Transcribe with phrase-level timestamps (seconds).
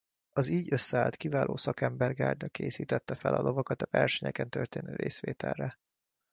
[0.33, 5.77] Az így összeállt kiváló szakember gárda készítette fel a lovakat a versenyeken történő részvételre.